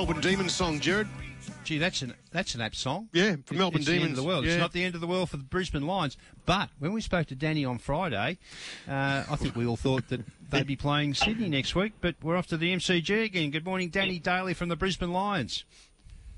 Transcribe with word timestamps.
Melbourne 0.00 0.22
Demons 0.22 0.54
song, 0.54 0.80
Jared. 0.80 1.08
Gee, 1.62 1.76
that's 1.76 2.00
an 2.00 2.14
that's 2.30 2.54
an 2.54 2.62
apt 2.62 2.76
song. 2.76 3.10
Yeah, 3.12 3.36
for 3.44 3.52
Melbourne 3.52 3.80
it's 3.80 3.86
the 3.86 3.92
Demons. 3.92 4.08
end 4.08 4.18
of 4.18 4.24
the 4.24 4.26
world. 4.26 4.46
Yeah. 4.46 4.52
It's 4.52 4.58
not 4.58 4.72
the 4.72 4.82
end 4.82 4.94
of 4.94 5.02
the 5.02 5.06
world 5.06 5.28
for 5.28 5.36
the 5.36 5.42
Brisbane 5.42 5.86
Lions. 5.86 6.16
But 6.46 6.70
when 6.78 6.94
we 6.94 7.02
spoke 7.02 7.26
to 7.26 7.34
Danny 7.34 7.66
on 7.66 7.76
Friday, 7.76 8.38
uh, 8.88 9.24
I 9.30 9.36
think 9.36 9.54
we 9.54 9.66
all 9.66 9.76
thought 9.76 10.08
that 10.08 10.22
they'd 10.48 10.66
be 10.66 10.74
playing 10.74 11.12
Sydney 11.12 11.50
next 11.50 11.74
week. 11.74 11.92
But 12.00 12.14
we're 12.22 12.38
off 12.38 12.46
to 12.46 12.56
the 12.56 12.74
MCG 12.74 13.24
again. 13.24 13.50
Good 13.50 13.66
morning, 13.66 13.90
Danny 13.90 14.18
Daly 14.18 14.54
from 14.54 14.70
the 14.70 14.74
Brisbane 14.74 15.12
Lions. 15.12 15.66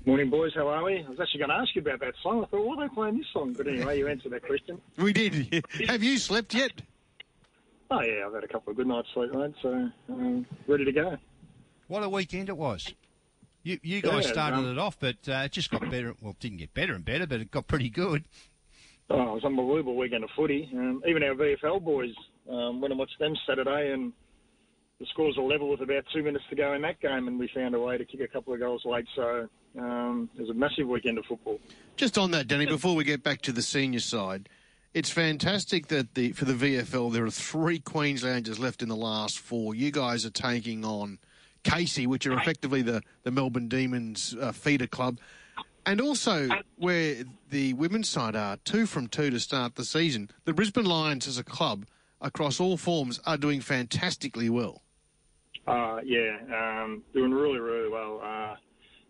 Morning, 0.05 0.29
boys. 0.29 0.51
How 0.55 0.67
are 0.67 0.83
we? 0.83 0.97
I 1.01 1.09
was 1.09 1.21
actually 1.21 1.39
going 1.39 1.51
to 1.51 1.55
ask 1.55 1.73
you 1.73 1.83
about 1.83 2.01
that 2.01 2.15
song. 2.21 2.43
I 2.43 2.47
thought, 2.47 2.65
why 2.65 2.75
are 2.83 2.89
they 2.89 2.93
playing 2.93 3.17
this 3.17 3.27
song? 3.31 3.53
But 3.53 3.69
anyway, 3.69 3.97
you 3.97 4.09
answered 4.09 4.33
that 4.33 4.45
question. 4.45 4.81
We 4.97 5.13
did. 5.13 5.63
Have 5.87 6.03
you 6.03 6.17
slept 6.17 6.53
yet? 6.53 6.81
Oh, 7.89 8.01
yeah, 8.01 8.25
I've 8.27 8.33
had 8.33 8.43
a 8.43 8.47
couple 8.49 8.71
of 8.71 8.75
good 8.75 8.87
nights 8.87 9.07
sleep, 9.13 9.33
mate, 9.33 9.53
so 9.61 9.89
um, 10.09 10.45
ready 10.67 10.83
to 10.83 10.91
go. 10.91 11.17
What 11.87 12.03
a 12.03 12.09
weekend 12.09 12.49
it 12.49 12.57
was. 12.57 12.93
You 13.63 13.79
you 13.81 14.01
guys 14.01 14.25
Yeah, 14.25 14.31
started 14.31 14.57
um, 14.57 14.71
it 14.71 14.77
off, 14.77 14.99
but 14.99 15.15
uh, 15.27 15.43
it 15.45 15.51
just 15.53 15.71
got 15.71 15.89
better. 15.89 16.13
Well, 16.21 16.31
it 16.31 16.39
didn't 16.39 16.57
get 16.57 16.73
better 16.73 16.93
and 16.93 17.03
better, 17.03 17.25
but 17.25 17.39
it 17.39 17.49
got 17.49 17.67
pretty 17.67 17.89
good. 17.89 18.25
Oh, 19.09 19.21
it 19.21 19.33
was 19.33 19.43
an 19.43 19.57
unbelievable 19.57 19.95
weekend 19.95 20.23
of 20.23 20.29
footy. 20.35 20.69
Um, 20.73 21.01
even 21.07 21.23
our 21.23 21.33
VFL 21.33 21.83
boys, 21.83 22.13
um, 22.49 22.81
went 22.81 22.91
and 22.91 22.99
watched 22.99 23.17
them 23.19 23.35
Saturday, 23.47 23.91
and 23.91 24.11
the 24.99 25.05
scores 25.07 25.35
were 25.37 25.43
level 25.43 25.69
with 25.69 25.81
about 25.81 26.03
two 26.13 26.23
minutes 26.23 26.43
to 26.49 26.55
go 26.55 26.73
in 26.73 26.81
that 26.81 26.99
game, 26.99 27.27
and 27.27 27.39
we 27.39 27.49
found 27.53 27.73
a 27.75 27.79
way 27.79 27.97
to 27.97 28.05
kick 28.05 28.21
a 28.21 28.27
couple 28.27 28.53
of 28.53 28.59
goals 28.59 28.83
late. 28.85 29.05
So 29.15 29.47
um, 29.79 30.29
it 30.35 30.41
was 30.41 30.49
a 30.49 30.53
massive 30.53 30.87
weekend 30.87 31.17
of 31.17 31.25
football. 31.25 31.59
Just 31.95 32.17
on 32.17 32.31
that, 32.31 32.47
Danny, 32.47 32.65
before 32.65 32.95
we 32.95 33.03
get 33.03 33.23
back 33.23 33.41
to 33.43 33.51
the 33.51 33.61
senior 33.61 33.99
side, 33.99 34.49
it's 34.93 35.09
fantastic 35.09 35.87
that 35.87 36.15
the 36.15 36.33
for 36.33 36.45
the 36.45 36.53
VFL 36.53 37.11
there 37.13 37.25
are 37.25 37.31
three 37.31 37.79
Queenslanders 37.79 38.59
left 38.59 38.81
in 38.81 38.89
the 38.89 38.95
last 38.95 39.39
four. 39.39 39.73
You 39.73 39.91
guys 39.91 40.25
are 40.25 40.31
taking 40.31 40.83
on 40.85 41.19
Casey, 41.63 42.07
which 42.07 42.25
are 42.27 42.37
effectively 42.37 42.81
the, 42.81 43.01
the 43.23 43.31
Melbourne 43.31 43.67
Demons 43.67 44.35
uh, 44.39 44.51
feeder 44.51 44.87
club. 44.87 45.19
And 45.85 45.99
also, 45.99 46.49
where 46.77 47.23
the 47.49 47.73
women's 47.73 48.07
side 48.09 48.35
are, 48.35 48.57
two 48.63 48.85
from 48.85 49.07
two 49.07 49.29
to 49.29 49.39
start 49.39 49.75
the 49.75 49.83
season, 49.83 50.29
the 50.45 50.53
Brisbane 50.53 50.85
Lions 50.85 51.27
as 51.27 51.37
a 51.37 51.43
club, 51.43 51.85
across 52.21 52.59
all 52.59 52.77
forms, 52.77 53.19
are 53.25 53.37
doing 53.37 53.59
fantastically 53.59 54.49
well. 54.49 54.81
Uh, 55.67 55.99
yeah, 56.05 56.37
um, 56.53 57.03
doing 57.13 57.33
really, 57.33 57.59
really 57.59 57.89
well. 57.89 58.21
Uh, 58.23 58.55
a 58.55 58.57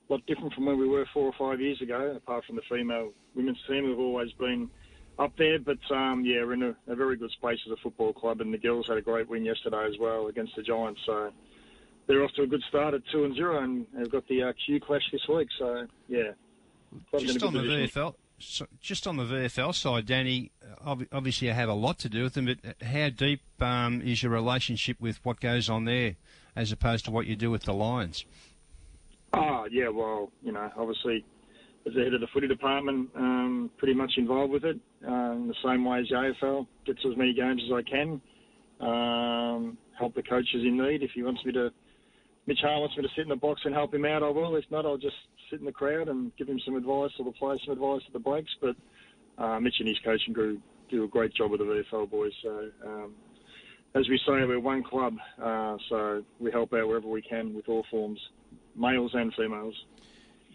lot 0.10 0.26
different 0.26 0.54
from 0.54 0.66
where 0.66 0.76
we 0.76 0.88
were 0.88 1.06
four 1.14 1.26
or 1.26 1.34
five 1.38 1.62
years 1.62 1.82
ago, 1.82 2.14
apart 2.16 2.44
from 2.46 2.56
the 2.56 2.62
female 2.70 3.12
women's 3.36 3.58
team. 3.68 3.86
We've 3.86 4.00
always 4.00 4.32
been 4.34 4.70
up 5.20 5.34
there, 5.38 5.60
but 5.60 5.80
um, 5.92 6.24
yeah, 6.26 6.44
we're 6.44 6.54
in 6.54 6.64
a, 6.64 6.76
a 6.88 6.96
very 6.96 7.18
good 7.18 7.32
space 7.32 7.60
as 7.66 7.72
a 7.72 7.82
football 7.84 8.14
club, 8.14 8.42
and 8.42 8.54
the 8.54 8.58
girls 8.58 8.88
had 8.88 8.98
a 8.98 9.02
great 9.02 9.30
win 9.30 9.46
yesterday 9.46 9.86
as 9.88 9.98
well 10.00 10.28
against 10.28 10.56
the 10.56 10.64
Giants. 10.64 11.02
So 11.06 11.32
they're 12.08 12.24
off 12.24 12.32
to 12.36 12.44
a 12.44 12.48
good 12.48 12.64
start 12.70 12.94
at 12.94 13.02
two 13.12 13.24
and 13.26 13.36
zero, 13.36 13.64
and 13.64 13.86
they've 13.94 14.12
got 14.12 14.28
the 14.28 14.44
uh, 14.44 14.54
Q 14.66 14.80
clash 14.80 15.04
this 15.12 15.22
week. 15.28 15.48
So 15.58 15.88
yeah, 16.08 16.32
club's 17.10 17.24
in 17.26 17.30
a 17.30 17.34
Just 17.34 17.46
on 17.46 17.54
the 17.54 17.60
position. 17.62 17.88
VFL, 17.88 18.16
so 18.40 18.66
just 18.82 19.08
on 19.08 19.18
the 19.18 19.24
VFL 19.24 19.74
side, 19.74 20.06
Danny. 20.06 20.52
uh, 20.86 20.96
Obviously, 21.12 21.48
you 21.48 21.54
have 21.54 21.70
a 21.70 21.74
lot 21.74 22.00
to 22.00 22.10
do 22.10 22.24
with 22.24 22.34
them, 22.34 22.46
but 22.46 22.58
how 22.86 23.10
deep 23.10 23.42
um, 23.62 24.02
is 24.02 24.24
your 24.24 24.32
relationship 24.32 25.00
with 25.00 25.24
what 25.26 25.40
goes 25.40 25.70
on 25.70 25.86
there, 25.86 26.16
as 26.56 26.72
opposed 26.72 27.06
to 27.06 27.12
what 27.12 27.26
you 27.26 27.36
do 27.36 27.50
with 27.50 27.64
the 27.64 27.74
Lions? 27.74 28.26
Ah, 29.34 29.66
yeah, 29.72 29.88
well, 29.88 30.32
you 30.44 30.52
know, 30.52 30.70
obviously, 30.78 31.26
as 31.88 31.94
the 31.94 32.04
head 32.04 32.14
of 32.14 32.22
the 32.22 32.28
footy 32.28 32.48
department, 32.48 33.10
um, 33.16 33.72
pretty 33.78 33.94
much 33.94 34.12
involved 34.18 34.52
with 34.52 34.64
it 34.64 34.78
uh, 35.08 35.32
in 35.32 35.48
the 35.48 35.56
same 35.64 35.84
way 35.86 36.02
as 36.02 36.10
the 36.10 36.16
AFL. 36.16 36.68
Get 36.86 37.00
to 37.02 37.12
as 37.12 37.18
many 37.18 37.34
games 37.34 37.62
as 37.66 37.72
I 37.74 37.82
can. 37.82 38.22
Um, 38.80 39.78
help 39.98 40.14
the 40.16 40.22
coaches 40.24 40.64
in 40.64 40.78
need. 40.78 41.02
If 41.02 41.12
he 41.12 41.24
wants 41.24 41.44
me 41.46 41.52
to, 41.54 41.72
Mitch 42.46 42.60
Hahn 42.62 42.82
wants 42.82 42.98
me 42.98 43.04
to 43.04 43.10
sit 43.16 43.22
in 43.22 43.30
the 43.30 43.36
box 43.36 43.62
and 43.64 43.74
help 43.74 43.94
him 43.94 44.06
out, 44.06 44.22
I 44.22 44.30
will. 44.30 44.56
If 44.56 44.66
not, 44.70 44.86
I'll 44.86 44.98
just 44.98 45.16
sit 45.50 45.60
in 45.60 45.66
the 45.66 45.72
crowd 45.72 46.10
and 46.10 46.36
give 46.36 46.50
him 46.50 46.60
some 46.66 46.76
advice 46.76 47.12
or 47.18 47.26
the 47.26 47.32
players 47.32 47.62
some 47.66 47.74
advice 47.74 48.02
at 48.06 48.14
the 48.14 48.20
breaks. 48.20 48.52
But 48.60 48.76
uh, 49.38 49.60
Mitch 49.60 49.76
and 49.80 49.88
his 49.88 49.98
coaching 50.04 50.34
group 50.34 50.62
do 50.90 51.04
a 51.04 51.08
great 51.08 51.34
job 51.34 51.52
with 51.52 51.62
the 51.62 51.66
VFL 51.66 52.10
boys. 52.10 52.34
So, 52.42 52.70
um, 52.86 53.14
as 53.96 54.10
we 54.10 54.18
say, 54.26 54.44
we're 54.46 54.60
one 54.60 54.84
club, 54.84 55.16
uh, 55.42 55.78
so 55.90 56.24
we 56.40 56.52
help 56.52 56.74
out 56.74 56.88
wherever 56.88 57.08
we 57.08 57.22
can 57.22 57.54
with 57.54 57.70
all 57.70 57.86
forms, 57.90 58.20
males 58.76 59.12
and 59.14 59.34
females. 59.36 59.76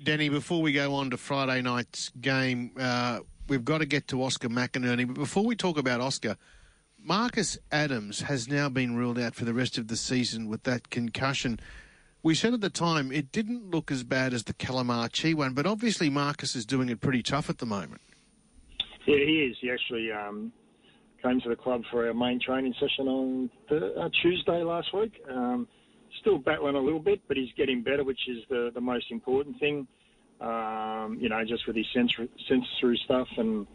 Danny, 0.03 0.29
before 0.29 0.61
we 0.61 0.73
go 0.73 0.95
on 0.95 1.11
to 1.11 1.17
Friday 1.17 1.63
night's 1.63 2.11
game, 2.21 2.73
uh, 2.79 3.21
we've 3.49 3.65
got 3.65 3.79
to 3.79 3.87
get 3.87 4.09
to 4.09 4.23
Oscar 4.23 4.49
McInerney. 4.49 5.07
But 5.07 5.17
before 5.17 5.45
we 5.45 5.57
talk 5.57 5.79
about 5.79 6.01
Oscar, 6.01 6.37
Marcus 7.09 7.57
Adams 7.73 8.21
has 8.21 8.49
now 8.49 8.69
been 8.69 8.95
ruled 8.95 9.19
out 9.19 9.35
for 9.35 9.47
the 9.47 9.55
rest 9.55 9.79
of 9.79 9.89
the 9.89 9.97
season 9.97 10.47
with 10.47 10.65
that 10.65 10.91
concussion. 10.91 11.59
We 12.23 12.35
said 12.35 12.53
at 12.53 12.61
the 12.61 12.69
time 12.69 13.11
it 13.11 13.33
didn't 13.33 13.71
look 13.71 13.91
as 13.91 14.05
bad 14.05 14.35
as 14.35 14.45
the 14.45 14.53
Calamarchi 14.53 15.35
one, 15.35 15.55
but 15.55 15.65
obviously 15.65 16.11
Marcus 16.11 16.55
is 16.55 16.67
doing 16.67 16.91
it 16.91 17.01
pretty 17.01 17.23
tough 17.23 17.49
at 17.49 17.59
the 17.59 17.65
moment. 17.65 18.03
Yeah, 19.07 19.25
he 19.25 19.49
is. 19.51 19.57
He 19.59 19.71
actually 19.71 20.13
um, 20.13 20.53
came 21.23 21.41
to 21.41 21.49
the 21.49 21.57
club 21.57 21.81
for 21.91 22.07
our 22.07 22.13
main 22.13 22.41
training 22.45 22.75
session 22.79 23.09
on 23.09 23.51
the, 23.71 23.95
uh, 23.95 24.11
Tuesday 24.21 24.63
last 24.63 24.93
week. 24.93 25.15
Um, 25.31 25.67
still 26.21 26.37
battling 26.37 26.75
a 26.75 26.81
little 26.81 27.01
bit, 27.01 27.23
but 27.27 27.39
he's 27.39 27.53
getting 27.57 27.83
better, 27.83 28.05
which 28.05 28.21
is 28.29 28.45
the, 28.51 28.71
the 28.75 28.83
most 28.83 29.07
important 29.11 29.59
thing. 29.59 29.89
Um, 30.43 31.17
you 31.19 31.31
know, 31.31 31.43
just 31.49 31.67
with 31.67 31.75
his 31.75 31.87
sensory, 31.95 32.29
sensory 32.47 33.01
stuff 33.07 33.29
and 33.39 33.67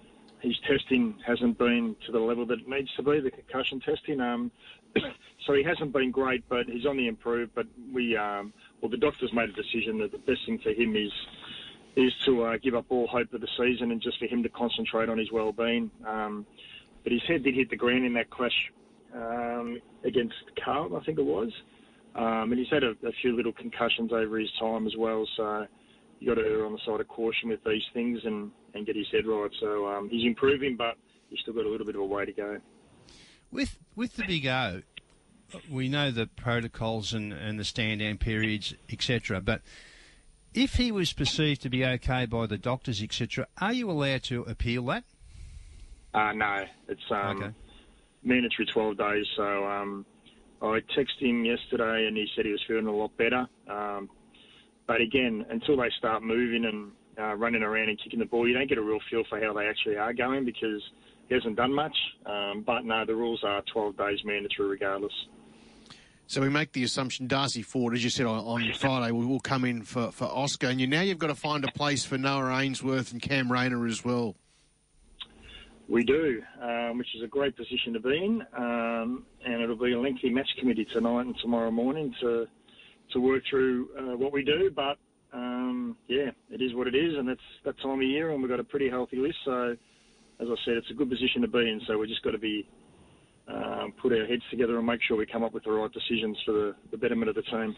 his 0.44 0.60
testing 0.68 1.16
hasn't 1.26 1.58
been 1.58 1.96
to 2.06 2.12
the 2.12 2.20
level 2.20 2.46
that 2.46 2.60
it 2.60 2.68
needs 2.68 2.94
to 2.98 3.02
be, 3.02 3.22
the 3.22 3.32
concussion 3.32 3.80
testing. 3.80 4.20
Um, 4.20 4.52
so 5.48 5.54
he 5.54 5.64
hasn't 5.64 5.94
been 5.94 6.12
great, 6.12 6.44
but 6.50 6.68
he's 6.68 6.86
on 6.86 6.98
the 6.98 7.08
improve. 7.08 7.50
But 7.56 7.66
we, 7.94 8.18
um, 8.18 8.54
well, 8.82 8.92
the 8.92 8.98
doctors 8.98 9.32
made 9.34 9.50
a 9.50 9.54
decision 9.54 9.98
that 10.00 10.12
the 10.12 10.18
best 10.18 10.46
thing 10.46 10.60
for 10.60 10.72
him 10.72 10.96
is 10.96 11.12
is 11.96 12.12
to 12.26 12.44
uh, 12.44 12.58
give 12.62 12.74
up 12.74 12.86
all 12.90 13.06
hope 13.08 13.32
of 13.34 13.42
the 13.42 13.48
season 13.56 13.92
and 13.92 14.02
just 14.02 14.18
for 14.18 14.26
him 14.26 14.42
to 14.42 14.50
concentrate 14.50 15.10
on 15.10 15.18
his 15.18 15.32
well-being. 15.32 15.92
Um, 16.08 16.44
but 17.04 17.12
his 17.12 17.22
head 17.28 17.44
did 17.44 17.54
hit 17.54 17.70
the 17.70 17.76
ground 17.76 18.04
in 18.04 18.14
that 18.14 18.32
clash 18.32 18.72
um, 19.14 19.80
against 20.04 20.34
Carl, 20.66 20.98
I 20.98 21.04
think 21.04 21.20
it 21.20 21.26
was. 21.26 21.52
Um, 22.16 22.52
and 22.52 22.58
he's 22.58 22.70
had 22.72 22.84
a, 22.84 22.96
a 23.06 23.12
few 23.22 23.36
little 23.36 23.52
concussions 23.52 24.12
over 24.12 24.40
his 24.40 24.50
time 24.60 24.88
as 24.88 24.96
well. 24.98 25.28
So 25.38 25.68
you 26.20 26.28
got 26.28 26.42
to 26.42 26.48
err 26.48 26.66
on 26.66 26.74
the 26.74 26.80
side 26.86 27.00
of 27.02 27.08
caution 27.08 27.50
with 27.50 27.64
these 27.64 27.84
things 27.94 28.20
and, 28.24 28.52
and 28.74 28.86
get 28.86 28.96
his 28.96 29.08
head 29.12 29.26
right. 29.26 29.52
So 29.60 29.88
um, 29.88 30.10
he's 30.10 30.26
improving, 30.26 30.76
but 30.78 30.96
he's 31.30 31.40
still 31.42 31.54
got 31.54 31.66
a 31.66 31.70
little 31.70 31.86
bit 31.86 31.96
of 31.96 32.02
a 32.02 32.06
way 32.06 32.26
to 32.26 32.32
go. 32.34 32.58
With 33.52 33.78
with 33.96 34.16
the 34.16 34.24
Big 34.26 34.48
O, 34.48 34.82
we 35.70 35.88
know 35.88 36.12
the 36.12 36.28
protocols 36.28 37.14
and, 37.14 37.32
and 37.34 37.60
the 37.60 37.64
stand 37.64 38.00
down 38.00 38.18
periods, 38.18 38.74
etc. 38.92 39.42
But 39.42 39.62
if 40.54 40.76
he 40.76 40.92
was 40.92 41.14
perceived 41.14 41.62
to 41.64 41.70
be 41.70 41.86
okay 41.86 42.26
by 42.26 42.48
the 42.48 42.58
doctors, 42.58 43.02
etc., 43.02 43.48
are 43.60 43.74
you 43.74 43.90
allowed 43.92 44.24
to 44.24 44.44
appeal 44.44 44.86
that? 44.88 45.04
Uh, 46.14 46.32
no, 46.34 46.64
it's 46.88 47.02
um, 47.12 47.38
Okay. 47.38 47.52
mandatory 48.24 48.66
12 48.68 48.98
days. 48.98 49.26
So 49.36 49.66
um, 49.68 50.06
I 50.62 50.80
texted 50.96 51.22
him 51.22 51.44
yesterday 51.46 52.06
and 52.08 52.16
he 52.16 52.28
said 52.36 52.46
he 52.46 52.52
was 52.52 52.62
feeling 52.68 52.88
a 52.88 52.92
lot 52.96 53.16
better. 53.18 53.48
Um, 53.68 54.10
but 54.88 55.02
again, 55.02 55.46
until 55.50 55.78
they 55.78 55.90
start 55.98 56.24
moving 56.24 56.66
and 56.66 56.92
uh, 57.18 57.36
running 57.36 57.64
around 57.64 57.90
and 57.90 58.00
kicking 58.04 58.20
the 58.20 58.26
ball, 58.26 58.48
you 58.48 58.54
don't 58.54 58.68
get 58.68 58.78
a 58.78 58.82
real 58.82 59.00
feel 59.10 59.24
for 59.30 59.40
how 59.40 59.54
they 59.54 59.68
actually 59.68 59.98
are 59.98 60.14
going 60.14 60.46
because 60.46 60.82
he 61.30 61.36
hasn't 61.36 61.56
done 61.56 61.74
much. 61.74 61.96
Um, 62.26 62.64
but 62.66 62.86
no, 62.86 63.06
the 63.06 63.16
rules 63.16 63.44
are 63.44 63.62
12 63.72 63.98
days 63.98 64.20
mandatory 64.26 64.70
regardless. 64.70 65.14
So 66.28 66.42
we 66.42 66.50
make 66.50 66.72
the 66.72 66.84
assumption 66.84 67.28
Darcy 67.28 67.62
Fort, 67.62 67.94
as 67.94 68.04
you 68.04 68.10
said 68.10 68.26
on, 68.26 68.40
on 68.46 68.74
Friday, 68.80 69.12
will, 69.12 69.28
will 69.28 69.40
come 69.40 69.66
in 69.66 69.84
for, 69.84 70.12
for 70.12 70.26
Oscar. 70.26 70.68
And 70.68 70.80
you 70.80 70.88
now 70.88 71.02
you've 71.02 71.20
got 71.20 71.28
to 71.28 71.36
find 71.36 71.64
a 71.64 71.72
place 71.72 72.06
for 72.06 72.18
Noah 72.18 72.52
Answerth 72.54 73.12
and 73.12 73.22
Cam 73.22 73.52
Rayner 73.52 73.86
as 73.86 74.04
well. 74.04 74.36
We 75.90 76.04
do, 76.04 76.42
um, 76.62 76.98
which 76.98 77.14
is 77.16 77.24
a 77.24 77.28
great 77.28 77.58
position 77.58 77.94
to 77.94 78.00
be 78.00 78.16
in, 78.16 78.42
um, 78.58 79.26
and 79.46 79.62
it'll 79.62 79.76
be 79.76 79.92
a 79.92 80.00
lengthy 80.00 80.30
match 80.30 80.48
committee 80.58 80.88
tonight 80.94 81.26
and 81.26 81.36
tomorrow 81.42 81.72
morning 81.72 82.16
to 82.22 82.48
to 83.12 83.20
work 83.20 83.44
through 83.50 83.90
uh, 83.98 84.18
what 84.18 84.32
we 84.34 84.44
do. 84.44 84.72
But 84.76 84.98
um, 85.34 85.98
yeah, 86.08 86.32
it 86.50 86.62
is 86.62 86.74
what 86.74 86.88
it 86.88 86.96
is, 86.96 87.18
and 87.18 87.30
it's 87.30 87.42
that 87.66 87.80
time 87.80 88.00
of 88.00 88.04
year, 88.04 88.32
and 88.32 88.42
we've 88.42 88.50
got 88.50 88.60
a 88.60 88.64
pretty 88.64 88.90
healthy 88.90 89.18
list. 89.18 89.38
So, 89.46 89.76
as 90.40 90.48
I 90.48 90.56
said, 90.66 90.76
it's 90.76 90.92
a 90.92 90.94
good 90.94 91.10
position 91.10 91.42
to 91.42 91.48
be 91.48 91.60
in. 91.60 91.82
So 91.88 91.98
we've 91.98 92.10
just 92.10 92.24
got 92.24 92.32
to 92.32 92.38
be 92.38 92.68
um, 93.48 93.94
put 94.02 94.14
our 94.14 94.26
heads 94.26 94.44
together 94.50 94.78
and 94.78 94.86
make 94.86 95.02
sure 95.08 95.18
we 95.18 95.26
come 95.26 95.44
up 95.44 95.54
with 95.54 95.64
the 95.64 95.72
right 95.72 95.92
decisions 95.92 96.38
for 96.46 96.52
the, 96.52 96.76
the 96.92 96.98
betterment 96.98 97.30
of 97.30 97.36
the 97.36 97.42
team. 97.44 97.76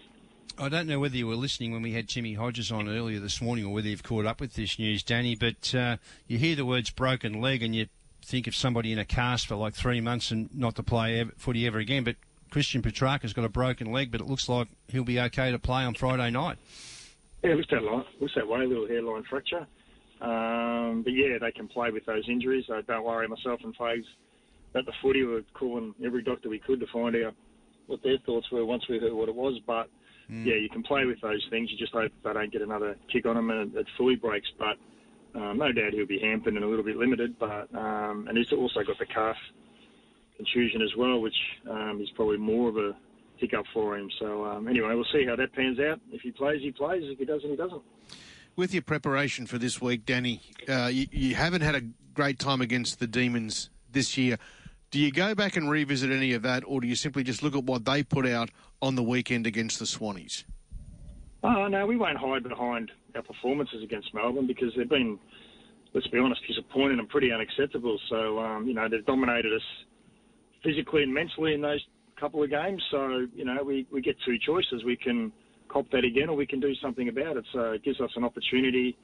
I 0.58 0.70
don't 0.70 0.88
know 0.88 1.00
whether 1.00 1.18
you 1.18 1.28
were 1.28 1.36
listening 1.36 1.74
when 1.74 1.82
we 1.82 1.94
had 1.94 2.08
Timmy 2.08 2.34
Hodges 2.34 2.72
on 2.72 2.88
earlier 2.88 3.20
this 3.20 3.42
morning 3.42 3.66
or 3.66 3.74
whether 3.74 3.90
you've 3.90 4.04
caught 4.04 4.26
up 4.26 4.40
with 4.40 4.54
this 4.54 4.80
news, 4.80 5.04
Danny, 5.04 5.36
but 5.36 5.76
uh, 5.76 5.98
you 6.28 6.38
hear 6.38 6.56
the 6.56 6.66
words 6.66 6.92
broken 6.92 7.42
leg 7.42 7.62
and 7.62 7.76
you 7.76 7.88
think 8.22 8.48
of 8.48 8.56
somebody 8.56 8.92
in 8.92 9.00
a 9.00 9.06
cast 9.06 9.48
for 9.48 9.56
like 9.56 9.76
three 9.76 10.00
months 10.00 10.32
and 10.32 10.50
not 10.56 10.76
to 10.76 10.84
play 10.84 11.20
ever, 11.20 11.32
footy 11.36 11.68
ever 11.68 11.80
again. 11.80 12.04
But 12.04 12.16
Christian 12.50 12.82
Petracca's 12.82 13.34
got 13.34 13.46
a 13.46 13.50
broken 13.50 13.92
leg, 13.92 14.12
but 14.12 14.22
it 14.22 14.28
looks 14.28 14.48
like 14.48 14.68
he'll 14.88 15.04
be 15.04 15.20
okay 15.20 15.52
to 15.52 15.60
play 15.60 15.84
on 15.84 15.94
Friday 15.94 16.30
night. 16.32 16.58
Yeah, 17.44 17.52
it 17.52 17.56
looks 17.58 17.70
that 17.72 17.84
line, 17.84 18.06
looks 18.20 18.34
that 18.36 18.48
way, 18.48 18.62
a 18.62 18.68
little 18.68 18.88
hairline 18.88 19.24
fracture. 19.30 19.68
Um, 20.22 21.04
but 21.04 21.14
yeah, 21.14 21.38
they 21.40 21.52
can 21.52 21.68
play 21.68 21.92
with 21.92 22.06
those 22.06 22.28
injuries. 22.30 22.66
So 22.68 22.82
don't 22.82 23.04
worry, 23.04 23.28
myself 23.28 23.60
and 23.64 23.76
Fages 23.78 24.06
at 24.76 24.86
the 24.86 24.94
footy 25.02 25.24
were 25.24 25.44
calling 25.54 25.94
every 26.04 26.22
doctor 26.22 26.50
we 26.50 26.60
could 26.60 26.80
to 26.80 26.88
find 26.88 27.16
out 27.16 27.34
what 27.88 28.02
their 28.04 28.18
thoughts 28.26 28.52
were 28.52 28.66
once 28.66 28.88
we 28.90 29.00
heard 29.00 29.14
what 29.14 29.30
it 29.30 29.36
was. 29.36 29.60
But 29.66 29.90
mm. 30.30 30.46
yeah, 30.46 30.56
you 30.56 30.70
can 30.70 30.84
play 30.84 31.06
with 31.06 31.22
those 31.22 31.46
things. 31.50 31.72
You 31.72 31.78
just 31.78 31.94
hope 31.94 32.12
they 32.24 32.34
don't 32.34 32.52
get 32.52 32.62
another 32.62 32.96
kick 33.12 33.26
on 33.26 33.36
them 33.36 33.50
and 33.50 33.76
it, 33.76 33.80
it 33.80 33.88
fully 33.98 34.16
breaks. 34.16 34.48
But 34.58 34.78
um, 35.40 35.58
no 35.58 35.72
doubt 35.72 35.94
he'll 35.94 36.06
be 36.06 36.20
hampered 36.20 36.56
and 36.56 36.64
a 36.64 36.68
little 36.68 36.84
bit 36.84 36.98
limited. 36.98 37.38
But 37.40 37.74
um, 37.76 38.28
and 38.28 38.38
he's 38.38 38.52
also 38.52 38.84
got 38.84 38.98
the 39.00 39.06
calf 39.06 39.38
contusion 40.38 40.82
as 40.82 40.96
well, 40.98 41.22
which 41.22 41.36
um, 41.70 42.00
is 42.02 42.10
probably 42.16 42.38
more 42.38 42.70
of 42.70 42.78
a 42.78 42.96
hiccup 43.38 43.66
for 43.74 43.98
him. 43.98 44.10
So 44.20 44.46
um, 44.46 44.68
anyway, 44.68 44.94
we'll 44.96 45.06
see 45.12 45.26
how 45.26 45.36
that 45.36 45.54
pans 45.54 45.80
out. 45.80 46.00
If 46.12 46.22
he 46.22 46.32
plays, 46.32 46.62
he 46.62 46.72
plays. 46.72 47.04
If 47.06 47.20
he 47.20 47.26
doesn't, 47.26 47.50
he 47.50 47.56
doesn't. 47.56 47.82
With 48.56 48.74
your 48.74 48.84
preparation 48.84 49.46
for 49.46 49.58
this 49.58 49.82
week, 49.82 50.06
Danny, 50.06 50.42
uh, 50.70 50.90
you, 50.92 51.08
you 51.12 51.36
haven't 51.36 51.62
had 51.62 51.76
a 51.76 51.82
great 52.14 52.40
time 52.40 52.62
against 52.62 53.00
the 53.00 53.08
Demons 53.08 53.70
this 53.92 54.18
year. 54.18 54.38
Do 54.92 55.00
you 55.00 55.12
go 55.12 55.36
back 55.36 55.58
and 55.58 55.70
revisit 55.70 56.10
any 56.12 56.32
of 56.32 56.42
that, 56.44 56.64
or 56.66 56.80
do 56.80 56.88
you 56.88 56.96
simply 56.96 57.24
just 57.24 57.44
look 57.44 57.56
at 57.56 57.66
what 57.66 57.84
they 57.84 58.02
put 58.04 58.26
out 58.26 58.50
on 58.82 58.96
the 58.96 59.04
weekend 59.04 59.46
against 59.46 59.80
the 59.80 59.86
Swannies? 59.86 60.46
Oh, 61.44 61.68
no, 61.68 61.86
we 61.86 61.98
won't 61.98 62.18
hide 62.18 62.44
behind 62.44 62.92
our 63.14 63.22
performances 63.22 63.84
against 63.84 64.14
Melbourne 64.14 64.48
because 64.48 64.74
they've 64.78 64.88
been, 64.88 65.20
let's 65.94 66.08
be 66.08 66.18
honest, 66.18 66.42
disappointing 66.48 67.00
and 67.00 67.10
pretty 67.10 67.32
unacceptable. 67.32 68.00
So, 68.10 68.40
um, 68.40 68.68
you 68.68 68.74
know, 68.74 68.88
they've 68.88 69.06
dominated 69.06 69.52
us 69.54 69.62
physically 70.66 71.04
and 71.04 71.14
mentally 71.14 71.54
in 71.54 71.62
those 71.62 71.82
couple 72.20 72.44
of 72.44 72.50
games. 72.50 72.82
So, 72.92 73.28
you 73.36 73.46
know, 73.46 73.64
we, 73.64 73.88
we 73.92 74.02
get 74.02 74.16
two 74.26 74.38
choices. 74.46 74.84
We 74.86 74.98
can 74.98 75.32
cop 75.70 75.86
that 75.92 76.04
again 76.04 76.30
or 76.30 76.36
we 76.36 76.48
can 76.48 76.60
do 76.60 76.74
something 76.82 77.10
about 77.10 77.38
it. 77.38 77.46
So 77.54 77.72
it 77.72 77.84
gives 77.84 78.00
us 78.02 78.10
an 78.16 78.24
opportunity 78.24 78.98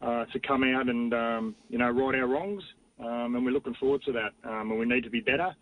uh, 0.00 0.24
to 0.32 0.38
come 0.40 0.64
out 0.64 0.88
and, 0.88 1.12
um, 1.12 1.54
you 1.68 1.78
know, 1.78 1.90
right 1.90 2.14
our 2.14 2.26
wrongs. 2.26 2.62
Um, 3.00 3.34
and 3.34 3.44
we're 3.44 3.50
looking 3.50 3.74
forward 3.74 4.02
to 4.06 4.12
that. 4.12 4.48
Um, 4.48 4.70
and 4.70 4.78
we 4.78 4.86
need 4.86 5.02
to 5.04 5.10
be 5.10 5.20
better. 5.20 5.54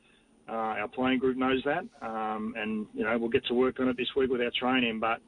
Uh, 0.49 0.53
our 0.53 0.89
playing 0.89 1.19
group 1.19 1.37
knows 1.37 1.63
that. 1.65 1.85
Um, 2.07 2.55
and, 2.57 2.87
you 2.95 3.05
know, 3.05 3.17
we'll 3.19 3.31
get 3.31 3.47
to 3.47 3.55
work 3.55 3.81
on 3.81 3.89
it 3.89 3.97
this 3.97 4.09
week 4.17 4.31
with 4.31 4.41
our 4.41 4.53
training. 4.59 5.01
But, 5.01 5.21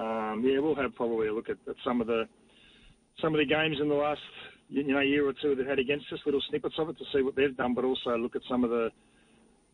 um, 0.00 0.42
yeah, 0.44 0.58
we'll 0.58 0.74
have 0.74 0.94
probably 0.94 1.28
a 1.28 1.34
look 1.34 1.48
at, 1.48 1.56
at 1.68 1.76
some 1.84 2.00
of 2.00 2.06
the 2.06 2.24
some 3.20 3.34
of 3.34 3.38
the 3.38 3.46
games 3.46 3.78
in 3.80 3.88
the 3.88 3.94
last 3.94 4.20
you 4.68 4.86
know 4.86 5.00
year 5.00 5.26
or 5.26 5.32
two 5.42 5.54
they've 5.54 5.66
had 5.66 5.78
against 5.78 6.06
us, 6.12 6.20
little 6.24 6.42
snippets 6.48 6.76
of 6.78 6.88
it 6.88 6.98
to 6.98 7.04
see 7.12 7.22
what 7.22 7.34
they've 7.34 7.56
done, 7.56 7.74
but 7.74 7.84
also 7.84 8.16
look 8.16 8.36
at 8.36 8.42
some 8.48 8.62
of 8.62 8.70
the 8.70 8.90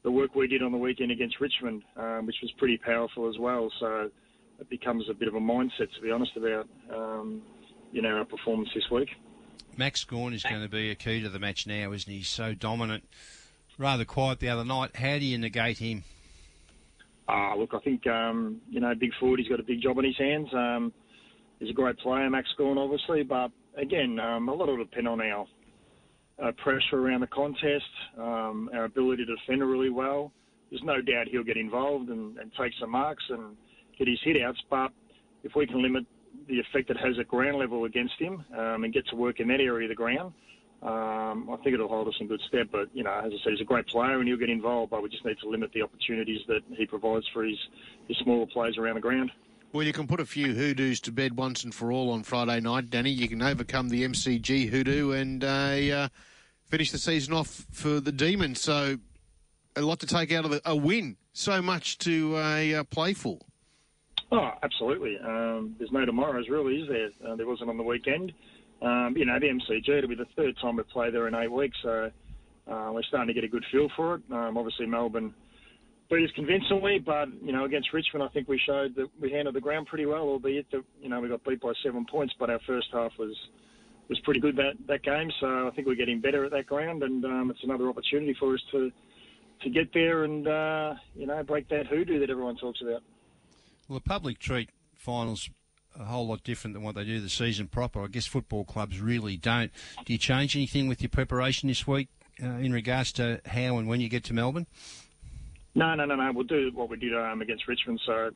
the 0.05 0.11
work 0.11 0.35
we 0.35 0.47
did 0.47 0.63
on 0.63 0.71
the 0.71 0.79
weekend 0.79 1.11
against 1.11 1.41
Richmond, 1.41 1.83
um, 1.97 2.27
which 2.27 2.37
was 2.43 2.53
pretty 2.59 2.77
powerful 2.77 3.29
as 3.29 3.39
well. 3.39 3.71
So 3.81 4.11
it 4.61 4.69
becomes 4.69 5.05
a 5.11 5.15
bit 5.15 5.29
of 5.29 5.35
a 5.35 5.41
mindset, 5.41 5.93
to 5.95 6.01
be 6.03 6.11
honest, 6.11 6.33
about 6.37 6.69
um, 6.95 7.43
you 7.91 8.03
know 8.03 8.19
our 8.19 8.25
performance 8.25 8.69
this 8.75 8.85
week. 8.93 9.09
Max 9.77 10.05
Gawn 10.05 10.33
is 10.33 10.45
going 10.45 10.63
to 10.63 10.69
be 10.69 10.91
a 10.91 10.95
key 10.95 11.21
to 11.23 11.29
the 11.29 11.41
match 11.41 11.67
now, 11.67 11.91
isn't 11.91 12.11
he? 12.11 12.19
He's 12.19 12.29
so 12.29 12.55
dominant, 12.55 13.09
rather 13.77 14.05
quiet 14.05 14.39
the 14.39 14.49
other 14.49 14.65
night. 14.65 14.95
How 14.95 15.19
do 15.19 15.25
you 15.25 15.37
negate 15.37 15.79
him? 15.79 16.05
Ah, 17.27 17.55
look, 17.57 17.73
I 17.73 17.79
think 17.79 18.07
um, 18.07 18.61
you 18.71 18.81
know, 18.81 18.95
big 18.95 19.11
forward. 19.19 19.41
He's 19.41 19.49
got 19.49 19.59
a 19.59 19.65
big 19.65 19.83
job 19.83 19.99
on 19.99 20.05
his 20.05 20.19
hands. 20.19 20.49
Um, 20.53 20.93
he's 21.59 21.71
a 21.71 21.73
great 21.73 21.99
player, 21.99 22.29
Max 22.29 22.49
Gawn, 22.59 22.77
obviously, 22.77 23.23
but 23.23 23.51
again, 23.77 24.21
um, 24.21 24.49
a 24.51 24.55
lot 24.55 24.69
will 24.69 24.77
depend 24.77 25.09
on 25.09 25.21
our 25.23 25.47
uh, 26.43 26.53
pressure 26.63 26.99
around 26.99 27.21
the 27.21 27.27
contest, 27.29 27.85
um, 28.19 28.71
our 28.75 28.85
ability 28.85 29.25
to 29.25 29.35
defend 29.37 29.63
really 29.63 29.91
well. 29.91 30.33
There's 30.71 30.83
no 30.83 31.01
doubt 31.01 31.29
he'll 31.31 31.45
get 31.45 31.57
involved 31.57 32.11
and, 32.11 32.37
and 32.39 32.51
take 32.59 32.73
some 32.81 32.91
marks 32.91 33.25
and 33.29 33.57
get 33.99 34.09
his 34.09 34.19
hit 34.25 34.43
outs, 34.43 34.61
but 34.71 34.91
if 35.45 35.55
we 35.55 35.67
can 35.67 35.83
limit 35.83 36.05
the 36.49 36.59
effect 36.59 36.91
it 36.91 36.97
has 36.97 37.19
at 37.19 37.29
ground 37.29 37.59
level 37.59 37.85
against 37.85 38.15
him 38.19 38.45
um, 38.57 38.85
and 38.85 38.93
get 38.93 39.07
to 39.09 39.17
work 39.17 39.41
in 39.41 39.49
that 39.49 39.61
area 39.61 39.87
of 39.87 39.91
the 39.91 39.95
ground, 39.95 40.33
um, 40.83 41.49
I 41.51 41.57
think 41.63 41.75
it'll 41.75 41.89
hold 41.89 42.09
us 42.09 42.15
in 42.21 42.27
good 42.27 42.43
stead. 42.49 42.69
But, 42.73 42.89
you 42.93 43.05
know, 43.05 43.13
as 43.25 43.33
I 43.33 43.37
said, 43.43 43.53
he's 43.53 43.61
a 43.61 43.65
great 43.65 43.87
player 43.87 44.19
and 44.19 44.29
he'll 44.29 44.37
get 44.37 44.51
involved, 44.51 44.91
but 44.91 45.03
we 45.03 45.09
just 45.09 45.25
need 45.25 45.39
to 45.43 45.49
limit 45.49 45.71
the 45.73 45.83
opportunities 45.83 46.41
that 46.49 46.61
he 46.77 46.87
provides 46.87 47.27
for 47.33 47.45
his, 47.45 47.57
his 48.09 48.17
smaller 48.19 48.47
players 48.47 48.77
around 48.77 48.97
the 48.97 49.01
ground. 49.01 49.31
Well, 49.75 49.83
you 49.83 49.93
can 49.93 50.07
put 50.07 50.21
a 50.21 50.25
few 50.25 50.55
hoodoos 50.55 51.01
to 51.01 51.11
bed 51.11 51.37
once 51.37 51.65
and 51.65 51.75
for 51.75 51.91
all 51.91 52.13
on 52.13 52.23
Friday 52.23 52.61
night, 52.61 52.91
Danny. 52.91 53.11
You 53.11 53.27
can 53.27 53.43
overcome 53.43 53.89
the 53.89 54.05
MCG 54.05 54.69
hoodoo 54.69 55.11
and 55.11 55.43
uh, 55.43 55.47
uh, 55.47 56.09
finish 56.67 56.93
the 56.93 56.99
season 56.99 57.35
off 57.35 57.67
for 57.73 57.99
the 57.99 58.13
Demons. 58.13 58.61
So, 58.61 58.99
a 59.75 59.81
lot 59.81 59.99
to 59.99 60.07
take 60.07 60.31
out 60.31 60.45
of 60.45 60.53
the, 60.53 60.63
a 60.65 60.77
win. 60.77 61.17
So 61.33 61.61
much 61.61 61.99
to 61.99 62.37
uh, 62.37 62.85
play 62.85 63.15
for. 63.15 63.41
Oh, 64.31 64.53
absolutely. 64.63 65.19
Um, 65.19 65.75
there's 65.77 65.91
no 65.91 66.05
tomorrows, 66.05 66.49
really, 66.49 66.77
is 66.77 66.89
there? 66.89 67.33
Uh, 67.33 67.35
there 67.35 67.49
wasn't 67.49 67.69
on 67.69 67.77
the 67.77 67.83
weekend. 67.83 68.33
Um, 68.81 69.15
you 69.17 69.25
know, 69.25 69.41
the 69.41 69.49
MCG, 69.49 69.89
it'll 69.89 70.09
be 70.09 70.15
the 70.15 70.25
third 70.37 70.55
time 70.63 70.77
we 70.77 70.85
play 70.85 71.11
there 71.11 71.27
in 71.27 71.35
eight 71.35 71.51
weeks, 71.51 71.77
so 71.83 72.13
uh, 72.71 72.91
we're 72.93 73.03
starting 73.03 73.27
to 73.27 73.35
get 73.35 73.43
a 73.43 73.49
good 73.49 73.65
feel 73.73 73.89
for 73.97 74.15
it. 74.15 74.23
Um, 74.31 74.57
obviously, 74.57 74.87
Melbourne 74.87 75.35
beat 76.11 76.25
us 76.25 76.31
convincingly, 76.35 76.99
but 76.99 77.29
you 77.43 77.53
know 77.53 77.65
against 77.65 77.93
Richmond, 77.93 78.25
I 78.25 78.29
think 78.29 78.49
we 78.49 78.61
showed 78.65 78.95
that 78.97 79.09
we 79.21 79.31
handled 79.31 79.57
the 79.57 79.61
ground 79.61 79.87
pretty 79.87 80.07
well, 80.07 80.23
albeit 80.23 80.71
that 80.71 80.85
you 81.01 81.09
know 81.09 81.21
we 81.21 81.29
got 81.29 81.45
beat 81.45 81.61
by 81.61 81.73
seven 81.83 82.07
points. 82.11 82.35
But 82.39 82.51
our 82.51 82.61
first 82.67 82.89
half 82.93 83.13
was 83.19 83.37
was 84.09 84.19
pretty 84.21 84.41
good 84.41 84.57
that 84.57 84.75
that 84.87 85.03
game, 85.03 85.31
so 85.41 85.69
I 85.69 85.71
think 85.75 85.87
we're 85.87 85.95
getting 85.95 86.21
better 86.21 86.45
at 86.45 86.51
that 86.53 86.67
ground, 86.67 87.03
and 87.03 87.25
um, 87.25 87.51
it's 87.51 87.65
another 87.65 87.89
opportunity 87.89 88.35
for 88.39 88.55
us 88.55 88.61
to 88.73 88.91
to 89.63 89.71
get 89.71 89.93
there 89.95 90.25
and 90.25 90.47
uh, 90.47 90.95
you 91.15 91.27
know 91.27 91.43
break 91.43 91.69
that 91.69 91.87
hoodoo 91.87 92.21
that 92.21 92.31
everyone 92.31 92.57
talks 92.57 92.81
about. 92.83 93.03
Well, 93.89 93.99
the 93.99 94.09
public 94.09 94.39
treat 94.39 94.71
finals 94.97 95.51
a 95.99 96.05
whole 96.05 96.27
lot 96.27 96.43
different 96.43 96.75
than 96.75 96.83
what 96.83 96.97
they 96.97 97.05
do 97.05 97.21
the 97.21 97.29
season 97.29 97.69
proper. 97.69 98.03
I 98.03 98.09
guess 98.09 98.27
football 98.27 98.65
clubs 98.65 99.01
really 99.01 99.37
don't. 99.37 99.71
Do 100.05 100.13
you 100.13 100.19
change 100.19 100.57
anything 100.57 100.89
with 100.89 101.01
your 101.01 101.09
preparation 101.09 101.69
this 101.69 101.87
week 101.87 102.09
uh, 102.43 102.47
in 102.47 102.73
regards 102.73 103.13
to 103.13 103.41
how 103.47 103.79
and 103.79 103.87
when 103.87 104.01
you 104.01 104.09
get 104.09 104.25
to 104.25 104.35
Melbourne? 104.35 104.67
No, 105.75 105.95
no, 105.95 106.05
no, 106.05 106.15
no. 106.15 106.31
We'll 106.33 106.45
do 106.45 106.71
what 106.75 106.89
we 106.89 106.97
did 106.97 107.15
um, 107.17 107.43
against 107.43 107.67
Richmond. 107.67 108.01
So 108.07 108.31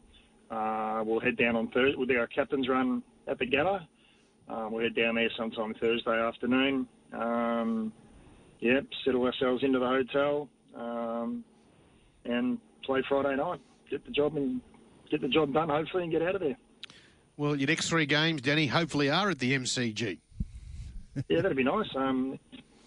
uh, 0.51 1.03
we'll 1.05 1.21
head 1.21 1.37
down 1.37 1.57
on 1.57 1.69
Thursday. 1.69 1.95
We'll 1.97 2.07
do 2.07 2.19
our 2.19 2.27
captain's 2.27 2.69
run 2.69 3.03
at 3.27 3.39
the 3.39 3.47
Gabba. 3.47 3.87
Um, 4.49 4.73
we'll 4.73 4.83
head 4.83 4.97
down 4.97 5.15
there 5.15 5.31
sometime 5.37 5.75
Thursday 5.81 6.19
afternoon. 6.19 6.89
Um, 7.13 7.93
yep, 8.61 8.85
settle 9.05 9.25
ourselves 9.25 9.63
into 9.63 9.79
the 9.79 9.87
hotel 9.87 10.49
um, 10.75 11.45
and 12.25 12.59
play 12.85 13.03
Friday 13.09 13.37
night. 13.37 13.61
Get 13.91 14.05
the 14.05 14.11
job 14.11 14.37
and 14.37 14.61
get 15.11 15.21
the 15.21 15.29
job 15.29 15.53
done, 15.53 15.69
hopefully, 15.69 16.05
and 16.05 16.13
get 16.13 16.23
out 16.23 16.35
of 16.35 16.41
there. 16.41 16.57
Well, 17.37 17.55
your 17.55 17.69
next 17.69 17.89
three 17.89 18.07
games, 18.07 18.43
Danny, 18.43 18.67
hopefully 18.67 19.11
are 19.11 19.31
at 19.31 19.39
the 19.39 19.55
MCG. 19.55 20.19
yeah, 21.29 21.41
that'd 21.41 21.57
be 21.57 21.63
nice. 21.63 21.87
Um, 21.95 22.39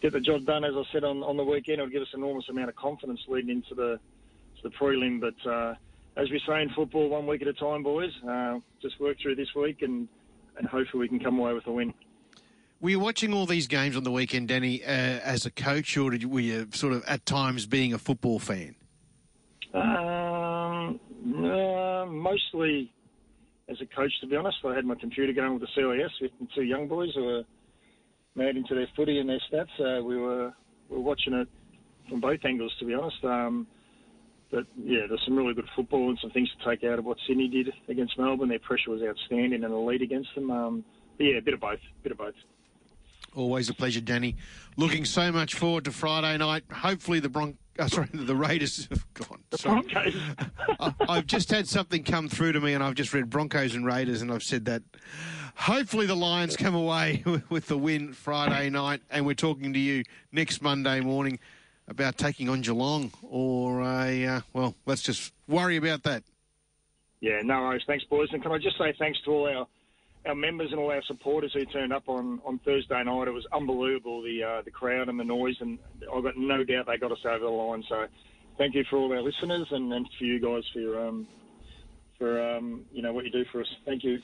get 0.02 0.14
the 0.14 0.20
job 0.20 0.46
done, 0.46 0.66
as 0.66 0.74
I 0.76 0.84
said 0.92 1.04
on, 1.04 1.24
on 1.24 1.38
the 1.38 1.44
weekend. 1.44 1.80
It'll 1.80 1.90
give 1.90 2.02
us 2.02 2.10
an 2.14 2.20
enormous 2.20 2.46
amount 2.50 2.70
of 2.70 2.76
confidence 2.76 3.22
leading 3.28 3.50
into 3.50 3.76
the 3.76 4.00
the 4.64 4.70
prelim. 4.70 5.20
But 5.20 5.50
uh, 5.50 5.76
as 6.18 6.30
we 6.30 6.42
say 6.48 6.62
in 6.62 6.70
football, 6.76 7.10
one 7.10 7.28
week 7.28 7.42
at 7.42 7.48
a 7.48 7.54
time, 7.54 7.84
boys. 7.84 8.12
Uh, 8.28 8.60
just 8.82 9.00
work 9.00 9.18
through 9.22 9.36
this 9.36 9.54
week 9.56 9.82
and, 9.82 10.08
and 10.58 10.68
hopefully 10.68 11.02
we 11.02 11.08
can 11.08 11.20
come 11.20 11.40
away 11.40 11.54
with 11.54 11.66
a 11.68 11.72
win. 11.72 11.94
Were 12.82 12.90
you 12.90 13.00
watching 13.00 13.32
all 13.32 13.46
these 13.46 13.68
games 13.68 13.96
on 13.96 14.04
the 14.04 14.12
weekend, 14.12 14.48
Danny, 14.48 14.84
uh, 14.84 14.88
as 14.88 15.46
a 15.46 15.52
coach, 15.52 15.96
or 15.98 16.10
did 16.10 16.24
you, 16.24 16.30
were 16.30 16.40
you 16.40 16.68
sort 16.74 16.94
of 16.94 17.04
at 17.06 17.28
times 17.28 17.68
being 17.68 17.94
a 17.94 18.00
football 18.00 18.40
fan? 18.40 18.76
Um, 19.74 21.00
uh, 21.46 22.06
mostly 22.08 22.92
as 23.70 23.78
a 23.82 23.86
coach, 23.86 24.12
to 24.22 24.28
be 24.28 24.36
honest. 24.36 24.58
I 24.66 24.76
had 24.76 24.84
my 24.84 24.96
computer 24.96 25.32
going 25.32 25.54
with 25.54 25.62
the 25.62 25.68
CIS 25.76 26.12
with 26.22 26.32
the 26.40 26.48
two 26.56 26.64
young 26.64 26.88
boys 26.88 27.10
who 27.14 27.24
were 27.24 27.44
mad 28.36 28.58
into 28.58 28.74
their 28.74 28.88
footy 28.96 29.20
and 29.20 29.30
their 29.30 29.42
stats. 29.52 29.80
Uh, 29.80 30.04
we 30.04 30.18
were 30.18 30.52
we 30.90 30.98
were 30.98 31.04
watching 31.04 31.34
it 31.34 31.48
from 32.10 32.20
both 32.20 32.40
angles, 32.44 32.74
to 32.80 32.86
be 32.86 32.94
honest. 32.96 33.24
Um, 33.24 33.68
but 34.52 34.66
yeah, 34.84 35.08
there's 35.08 35.22
some 35.26 35.36
really 35.36 35.54
good 35.54 35.70
football 35.76 36.10
and 36.10 36.20
some 36.22 36.30
things 36.32 36.50
to 36.58 36.70
take 36.70 36.84
out 36.84 37.00
of 37.00 37.06
what 37.06 37.18
Sydney 37.26 37.48
did 37.48 37.74
against 37.88 38.20
Melbourne. 38.20 38.50
Their 38.50 38.60
pressure 38.60 38.92
was 38.92 39.02
outstanding 39.02 39.64
and 39.64 39.86
lead 39.86 40.02
against 40.02 40.36
them. 40.36 40.52
Um, 40.52 40.86
but 41.18 41.26
yeah, 41.26 41.38
a 41.38 41.42
bit 41.42 41.54
of 41.54 41.62
both, 41.62 41.80
a 41.80 42.04
bit 42.04 42.12
of 42.12 42.18
both. 42.18 42.36
Always 43.34 43.70
a 43.70 43.74
pleasure, 43.74 44.02
Danny. 44.02 44.36
Looking 44.76 45.06
so 45.06 45.32
much 45.32 45.56
forward 45.56 45.86
to 45.86 45.92
Friday 45.92 46.38
night. 46.38 46.66
Hopefully 46.70 47.22
the 47.22 47.30
Bron- 47.30 47.58
uh, 47.80 47.88
sorry, 47.88 48.10
the 48.14 48.36
Raiders 48.36 48.88
have 48.90 49.14
gone. 49.14 49.40
The 49.50 49.58
sorry. 49.58 49.82
Broncos. 49.82 50.16
I've 51.10 51.28
just 51.28 51.50
had 51.50 51.68
something 51.68 52.04
come 52.04 52.28
through 52.28 52.52
to 52.52 52.60
me, 52.60 52.74
and 52.74 52.84
I've 52.84 52.96
just 52.96 53.14
read 53.14 53.30
Broncos 53.30 53.74
and 53.74 53.86
Raiders, 53.86 54.22
and 54.22 54.32
I've 54.32 54.44
said 54.44 54.66
that. 54.66 54.84
Hopefully 55.56 56.06
the 56.06 56.16
Lions 56.16 56.56
come 56.56 56.74
away 56.74 57.24
with 57.50 57.68
the 57.68 57.78
win 57.78 58.14
Friday 58.14 58.70
night, 58.70 59.02
and 59.12 59.26
we're 59.26 59.34
talking 59.34 59.74
to 59.74 59.80
you 59.80 60.04
next 60.32 60.62
Monday 60.62 61.02
morning 61.02 61.40
about 61.92 62.18
taking 62.18 62.50
on 62.50 62.62
Geelong 62.62 63.12
or 63.22 63.82
a, 63.82 64.26
uh, 64.26 64.42
well, 64.54 64.74
let's 64.86 65.04
just 65.04 65.32
worry 65.48 65.78
about 65.78 66.04
that. 66.04 66.24
Yeah, 67.20 67.42
no 67.44 67.62
worries. 67.62 67.84
Thanks, 67.86 68.04
boys. 68.06 68.30
And 68.32 68.42
can 68.42 68.52
I 68.52 68.58
just 68.58 68.78
say 68.78 68.96
thanks 68.98 69.20
to 69.26 69.32
all 69.32 69.48
our, 69.48 69.68
our 70.26 70.36
members 70.36 70.72
and 70.72 70.80
all 70.80 70.90
our 70.90 71.04
supporters 71.04 71.52
who 71.54 71.66
turned 71.66 71.94
up 71.94 72.08
on, 72.08 72.42
on 72.46 72.60
Thursday 72.66 73.04
night. 73.04 73.28
It 73.28 73.32
was 73.32 73.46
unbelievable, 73.54 74.24
the 74.24 74.44
uh, 74.44 74.62
the 74.64 74.72
crowd 74.72 75.10
and 75.10 75.20
the 75.20 75.24
noise, 75.24 75.56
and 75.60 75.78
I've 76.14 76.24
got 76.24 76.38
no 76.38 76.64
doubt 76.64 76.88
they 76.88 76.98
got 76.98 77.12
us 77.12 77.20
over 77.26 77.40
the 77.40 77.50
line. 77.50 77.84
So 77.88 78.08
thank 78.58 78.74
you 78.74 78.84
for 78.90 78.98
all 78.98 79.14
our 79.14 79.22
listeners 79.22 79.68
and, 79.72 79.94
and 79.94 80.08
for 80.18 80.26
you 80.26 80.40
guys 80.40 80.64
for 80.74 80.80
your, 80.80 81.08
um, 81.08 81.28
for 82.18 82.56
um, 82.56 82.86
you 82.92 83.02
know 83.04 83.14
what 83.14 83.26
you 83.26 83.32
do 83.32 83.46
for 83.52 83.62
us. 83.62 83.68
Thank 83.86 84.04
you. 84.04 84.20